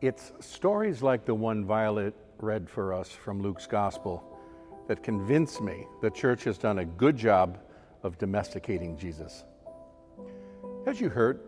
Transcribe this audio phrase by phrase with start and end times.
[0.00, 4.22] It's stories like the one Violet read for us from Luke's Gospel
[4.86, 7.58] that convince me the church has done a good job
[8.04, 9.42] of domesticating Jesus.
[10.86, 11.40] As you heard,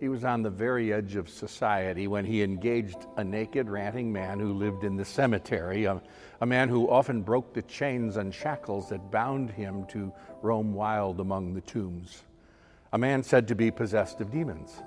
[0.00, 4.40] he was on the very edge of society when he engaged a naked, ranting man
[4.40, 6.02] who lived in the cemetery, a,
[6.40, 10.12] a, man who often broke the chains and shackles that bound him to
[10.42, 12.24] roam wild among the tombs,
[12.92, 14.82] a man said to be possessed of demons.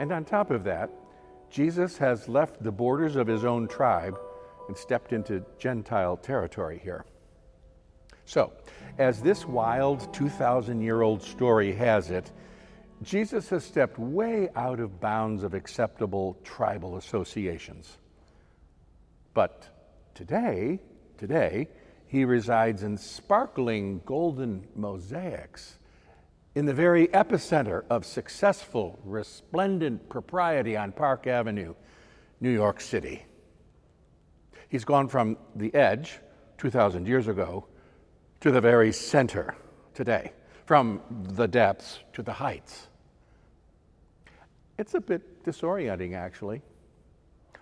[0.00, 0.90] And on top of that,
[1.52, 4.18] Jesus has left the borders of his own tribe
[4.68, 7.04] and stepped into Gentile territory here.
[8.24, 8.54] So,
[8.96, 12.32] as this wild 2,000 year old story has it,
[13.02, 17.98] Jesus has stepped way out of bounds of acceptable tribal associations.
[19.34, 19.68] But
[20.14, 20.80] today,
[21.18, 21.68] today,
[22.06, 25.78] he resides in sparkling golden mosaics
[26.54, 31.74] in the very epicenter of successful, resplendent propriety on Park Avenue,
[32.40, 33.24] New York City.
[34.68, 36.18] He's gone from the edge
[36.58, 37.66] 2,000 years ago
[38.40, 39.56] to the very center
[39.94, 40.32] today,
[40.66, 41.00] from
[41.34, 42.88] the depths to the heights.
[44.78, 46.62] It's a bit disorienting, actually.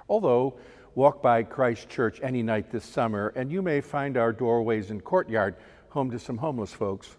[0.08, 0.58] Although,
[0.94, 5.02] walk by Christ Church any night this summer, and you may find our doorways and
[5.04, 5.56] courtyard
[5.90, 7.16] home to some homeless folks.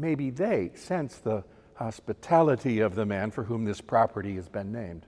[0.00, 5.04] Maybe they sense the hospitality of the man for whom this property has been named.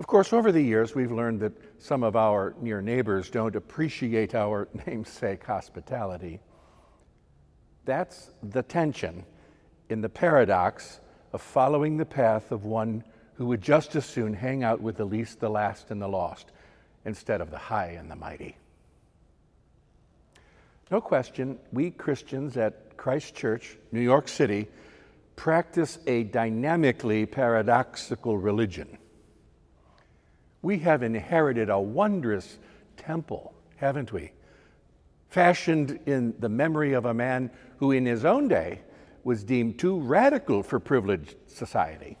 [0.00, 4.34] Of course, over the years, we've learned that some of our near neighbors don't appreciate
[4.34, 6.40] our namesake hospitality.
[7.84, 9.24] That's the tension
[9.88, 10.98] in the paradox
[11.32, 15.04] of following the path of one who would just as soon hang out with the
[15.04, 16.50] least, the last, and the lost
[17.04, 18.56] instead of the high and the mighty.
[20.90, 24.68] No question, we Christians at Christ Church, New York City,
[25.36, 28.98] practice a dynamically paradoxical religion.
[30.62, 32.58] We have inherited a wondrous
[32.96, 34.32] temple, haven't we?
[35.28, 38.80] Fashioned in the memory of a man who, in his own day,
[39.22, 42.16] was deemed too radical for privileged society.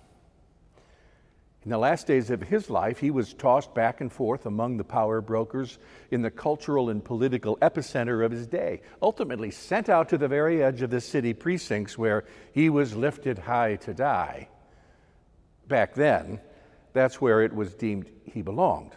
[1.66, 4.84] In the last days of his life, he was tossed back and forth among the
[4.84, 5.80] power brokers
[6.12, 10.62] in the cultural and political epicenter of his day, ultimately sent out to the very
[10.62, 12.22] edge of the city precincts where
[12.52, 14.48] he was lifted high to die.
[15.66, 16.40] Back then,
[16.92, 18.92] that's where it was deemed he belonged,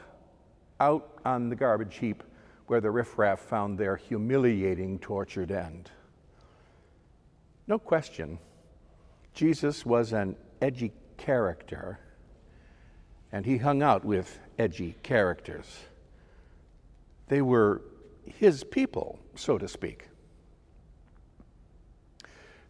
[0.79, 2.21] out on the garbage heap
[2.67, 5.89] where the riffraff found their humiliating, tortured end.
[7.65, 8.37] No question,
[9.33, 11.97] Jesus was an edgy character,
[13.31, 15.79] and he hung out with edgy characters.
[17.27, 17.81] They were
[18.25, 20.07] his people, so to speak.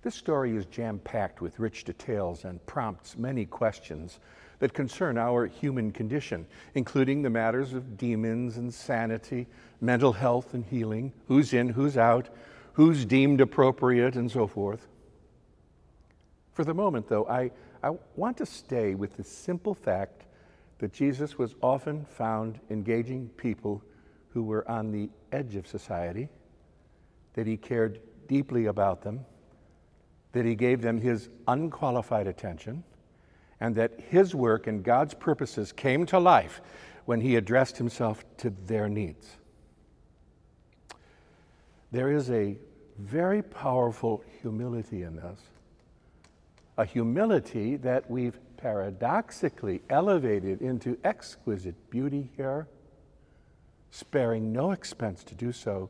[0.01, 4.19] This story is jam packed with rich details and prompts many questions
[4.59, 9.47] that concern our human condition, including the matters of demons and sanity,
[9.81, 12.29] mental health and healing, who's in, who's out,
[12.73, 14.87] who's deemed appropriate, and so forth.
[16.53, 20.25] For the moment, though, I, I want to stay with the simple fact
[20.79, 23.83] that Jesus was often found engaging people
[24.29, 26.29] who were on the edge of society,
[27.33, 29.25] that he cared deeply about them,
[30.31, 32.83] that he gave them his unqualified attention,
[33.59, 36.61] and that his work and God's purposes came to life
[37.05, 39.27] when he addressed himself to their needs.
[41.91, 42.55] There is a
[42.99, 45.39] very powerful humility in this,
[46.77, 52.67] a humility that we've paradoxically elevated into exquisite beauty here,
[53.89, 55.89] sparing no expense to do so,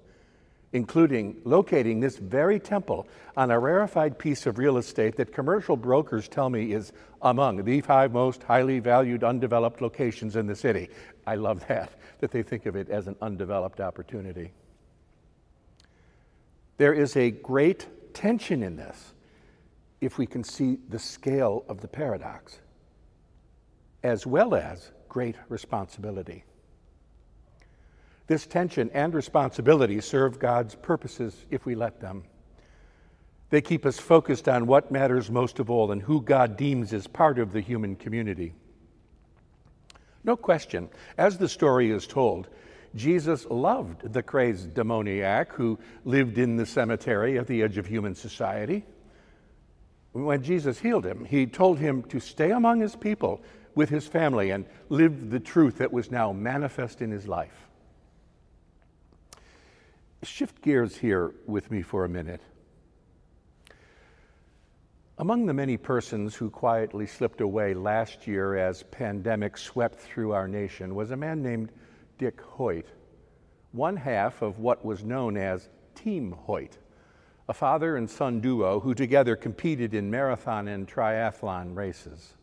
[0.71, 6.27] including locating this very temple on a rarefied piece of real estate that commercial brokers
[6.27, 6.93] tell me is
[7.23, 10.89] among the five most highly valued undeveloped locations in the city.
[11.25, 14.51] I love that, that they think of it as an undeveloped opportunity.
[16.77, 19.13] There is a great tension in this
[20.01, 22.59] if we can see the scale of the paradox,
[24.03, 26.43] as well as great responsibility.
[28.27, 32.23] This tension and responsibility serve God's purposes if we let them.
[33.49, 37.07] They keep us focused on what matters most of all and who God deems as
[37.07, 38.53] part of the human community.
[40.23, 42.49] No question, as the story is told,
[42.95, 48.13] Jesus loved the crazed demoniac who lived in the cemetery at the edge of human
[48.13, 48.85] society.
[50.11, 53.41] When Jesus healed him, he told him to stay among his people
[53.75, 57.69] with his family and live the truth that was now manifest in his life
[60.23, 62.41] shift gears here with me for a minute.
[65.17, 70.47] Among the many persons who quietly slipped away last year as pandemic swept through our
[70.47, 71.71] nation was a man named
[72.17, 72.87] Dick Hoyt,
[73.71, 76.77] one half of what was known as Team Hoyt,
[77.49, 82.35] a father and son duo who together competed in marathon and triathlon races.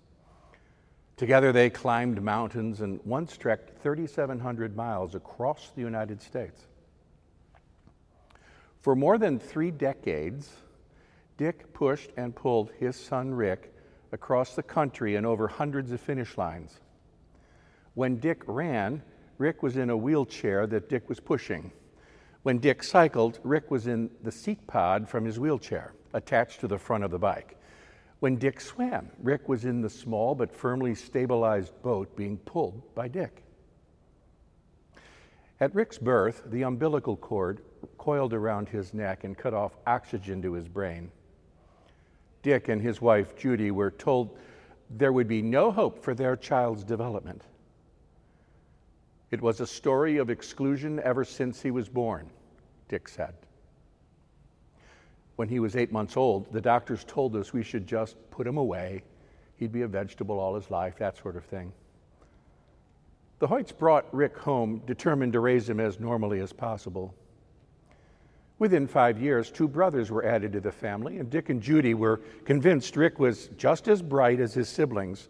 [1.16, 6.66] Together they climbed mountains and once trekked 3,700 miles across the United States.
[8.80, 10.50] For more than three decades,
[11.36, 13.72] Dick pushed and pulled his son Rick
[14.10, 16.80] across the country and over hundreds of finish lines.
[17.94, 19.02] When Dick ran,
[19.38, 21.70] Rick was in a wheelchair that Dick was pushing.
[22.46, 26.78] When Dick cycled, Rick was in the seat pod from his wheelchair, attached to the
[26.78, 27.56] front of the bike.
[28.20, 33.08] When Dick swam, Rick was in the small but firmly stabilized boat being pulled by
[33.08, 33.42] Dick.
[35.58, 37.62] At Rick's birth, the umbilical cord
[37.98, 41.10] coiled around his neck and cut off oxygen to his brain.
[42.44, 44.38] Dick and his wife Judy were told
[44.88, 47.42] there would be no hope for their child's development.
[49.36, 52.30] It was a story of exclusion ever since he was born,
[52.88, 53.34] Dick said.
[55.36, 58.56] When he was eight months old, the doctors told us we should just put him
[58.56, 59.02] away.
[59.58, 61.70] He'd be a vegetable all his life, that sort of thing.
[63.38, 67.14] The Hoyts brought Rick home, determined to raise him as normally as possible.
[68.58, 72.22] Within five years, two brothers were added to the family, and Dick and Judy were
[72.46, 75.28] convinced Rick was just as bright as his siblings,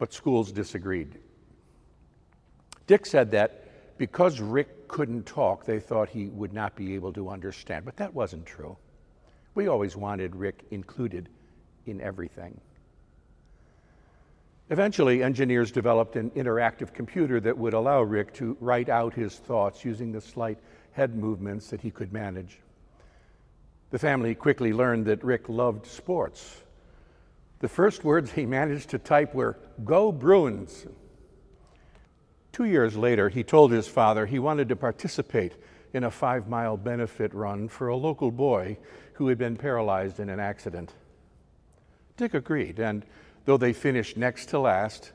[0.00, 1.20] but schools disagreed.
[2.90, 7.28] Dick said that because Rick couldn't talk, they thought he would not be able to
[7.28, 8.76] understand, but that wasn't true.
[9.54, 11.28] We always wanted Rick included
[11.86, 12.60] in everything.
[14.70, 19.84] Eventually, engineers developed an interactive computer that would allow Rick to write out his thoughts
[19.84, 20.58] using the slight
[20.90, 22.58] head movements that he could manage.
[23.90, 26.56] The family quickly learned that Rick loved sports.
[27.60, 30.86] The first words he managed to type were, Go Bruins!
[32.52, 35.54] Two years later, he told his father he wanted to participate
[35.92, 38.76] in a five mile benefit run for a local boy
[39.14, 40.92] who had been paralyzed in an accident.
[42.16, 43.04] Dick agreed, and
[43.44, 45.12] though they finished next to last,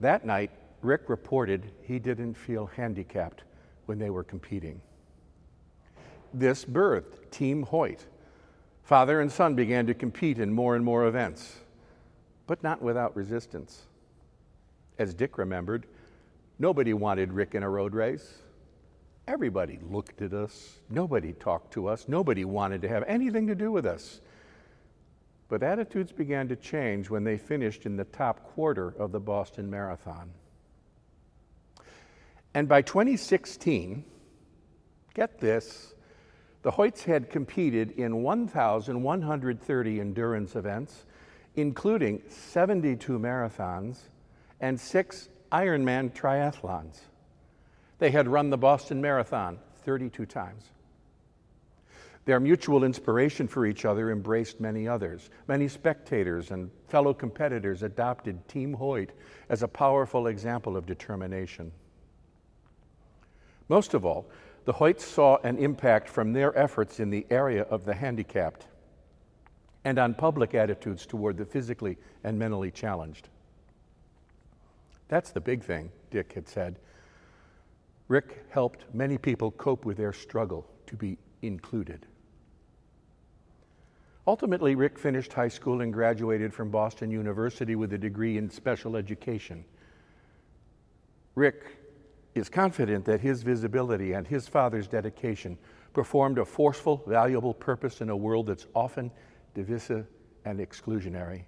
[0.00, 0.50] that night
[0.82, 3.42] Rick reported he didn't feel handicapped
[3.86, 4.80] when they were competing
[6.32, 8.06] this birthed Team Hoyt.
[8.82, 11.58] Father and son began to compete in more and more events,
[12.46, 13.86] but not without resistance.
[14.98, 15.86] As Dick remembered,
[16.58, 18.34] nobody wanted Rick in a road race.
[19.26, 20.78] Everybody looked at us.
[20.88, 22.08] Nobody talked to us.
[22.08, 24.20] Nobody wanted to have anything to do with us.
[25.48, 29.70] But attitudes began to change when they finished in the top quarter of the Boston
[29.70, 30.30] Marathon.
[32.54, 34.04] And by 2016,
[35.14, 35.94] get this,
[36.62, 41.04] the Hoyts had competed in 1,130 endurance events,
[41.54, 43.98] including 72 marathons
[44.60, 47.00] and six Ironman triathlons.
[47.98, 50.64] They had run the Boston Marathon 32 times.
[52.26, 55.30] Their mutual inspiration for each other embraced many others.
[55.46, 59.12] Many spectators and fellow competitors adopted Team Hoyt
[59.48, 61.72] as a powerful example of determination.
[63.70, 64.28] Most of all,
[64.66, 68.66] the Hoyts saw an impact from their efforts in the area of the handicapped
[69.84, 73.30] and on public attitudes toward the physically and mentally challenged.
[75.08, 76.78] That's the big thing, Dick had said.
[78.08, 82.06] Rick helped many people cope with their struggle to be included.
[84.26, 88.96] Ultimately, Rick finished high school and graduated from Boston University with a degree in special
[88.96, 89.64] education.
[91.34, 91.64] Rick
[92.34, 95.56] is confident that his visibility and his father's dedication
[95.94, 99.10] performed a forceful, valuable purpose in a world that's often
[99.54, 100.06] divisive
[100.44, 101.44] and exclusionary.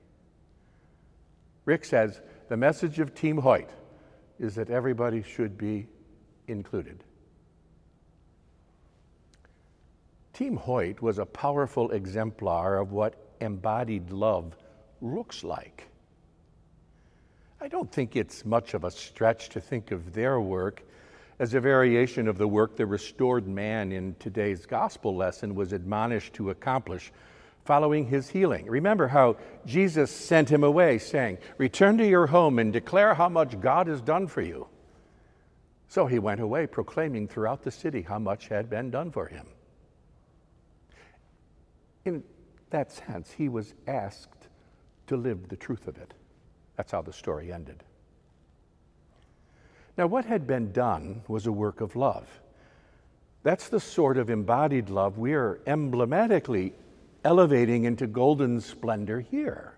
[1.66, 3.70] Rick says the message of Team Hoyt
[4.40, 5.86] is that everybody should be
[6.48, 7.04] included.
[10.32, 14.56] Team Hoyt was a powerful exemplar of what embodied love
[15.00, 15.86] looks like.
[17.60, 20.82] I don't think it's much of a stretch to think of their work
[21.38, 26.32] as a variation of the work the restored man in today's gospel lesson was admonished
[26.34, 27.12] to accomplish
[27.70, 28.66] following his healing.
[28.66, 33.60] Remember how Jesus sent him away, saying, Return to your home and declare how much
[33.60, 34.66] God has done for you.
[35.86, 39.46] So he went away, proclaiming throughout the city how much had been done for him.
[42.04, 42.24] In
[42.70, 44.48] that sense, he was asked
[45.06, 46.12] to live the truth of it.
[46.76, 47.84] That's how the story ended.
[49.96, 52.26] Now, what had been done was a work of love.
[53.44, 56.74] That's the sort of embodied love we are emblematically
[57.24, 59.74] elevating into golden splendor here.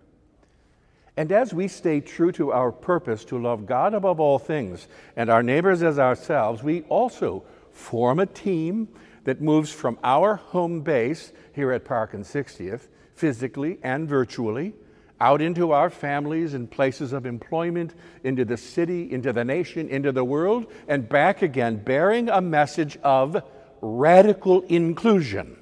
[1.17, 5.29] And as we stay true to our purpose to love God above all things and
[5.29, 8.89] our neighbors as ourselves, we also form a team
[9.25, 14.73] that moves from our home base here at Park and 60th, physically and virtually,
[15.21, 17.95] out into our families and places of employment,
[18.25, 22.99] into the city, into the nation, into the world, and back again, bearing a message
[23.05, 23.41] of
[23.81, 25.57] radical inclusion.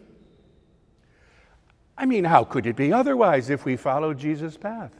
[2.00, 4.98] I mean, how could it be otherwise if we follow Jesus' path?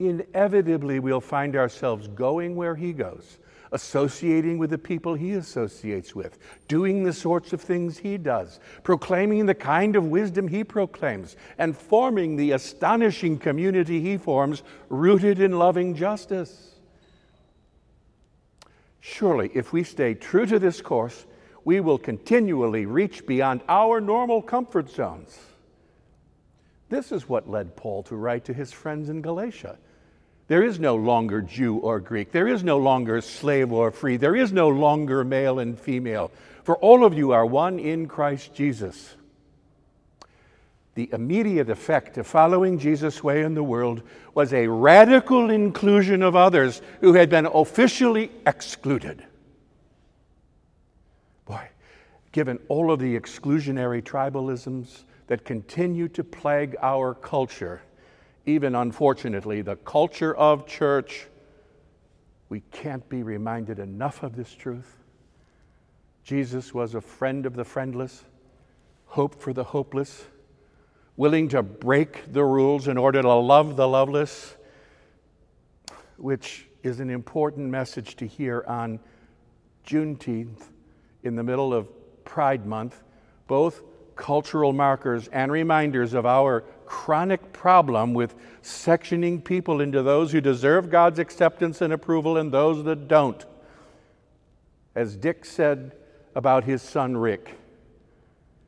[0.00, 3.38] Inevitably, we'll find ourselves going where he goes,
[3.70, 9.46] associating with the people he associates with, doing the sorts of things he does, proclaiming
[9.46, 15.56] the kind of wisdom he proclaims, and forming the astonishing community he forms, rooted in
[15.56, 16.74] loving justice.
[18.98, 21.26] Surely, if we stay true to this course,
[21.64, 25.38] we will continually reach beyond our normal comfort zones.
[26.88, 29.78] This is what led Paul to write to his friends in Galatia.
[30.48, 32.30] There is no longer Jew or Greek.
[32.30, 34.16] There is no longer slave or free.
[34.16, 36.30] There is no longer male and female.
[36.62, 39.16] For all of you are one in Christ Jesus.
[40.94, 44.02] The immediate effect of following Jesus' way in the world
[44.34, 49.22] was a radical inclusion of others who had been officially excluded.
[51.44, 51.68] Boy,
[52.32, 57.82] given all of the exclusionary tribalisms that continue to plague our culture,
[58.44, 61.26] even unfortunately, the culture of church,
[62.48, 65.02] we can't be reminded enough of this truth.
[66.22, 68.24] Jesus was a friend of the friendless,
[69.06, 70.26] hope for the hopeless,
[71.16, 74.54] willing to break the rules in order to love the loveless,
[76.16, 79.00] which is an important message to hear on
[79.86, 80.62] Juneteenth
[81.22, 81.88] in the middle of
[82.24, 83.02] Pride Month,
[83.46, 83.82] both
[84.16, 90.90] cultural markers and reminders of our chronic problem with sectioning people into those who deserve
[90.90, 93.44] God's acceptance and approval and those that don't.
[94.94, 95.92] As Dick said
[96.34, 97.54] about his son Rick,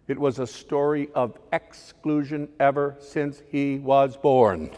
[0.06, 4.70] it was a story of exclusion ever since he was born.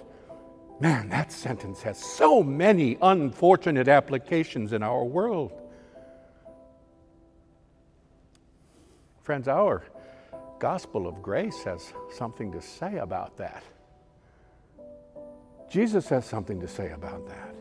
[0.80, 5.52] Man, that sentence has so many unfortunate applications in our world.
[9.22, 9.84] Friends, our
[10.60, 13.64] gospel of grace has something to say about that.
[15.70, 17.54] Jesus has something to say about that.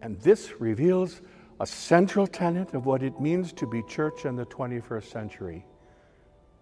[0.00, 1.20] And this reveals
[1.58, 5.66] a central tenet of what it means to be church in the 21st century,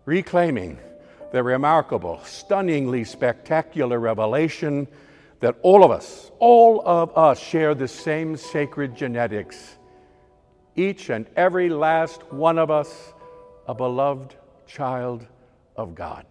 [0.07, 0.79] reclaiming
[1.33, 4.89] the remarkable, stunningly spectacular revelation
[5.41, 9.77] that all of us, all of us, share the same sacred genetics.
[10.77, 13.13] Each and every last one of us,
[13.69, 14.35] a beloved
[14.67, 15.27] child
[15.77, 16.27] of God.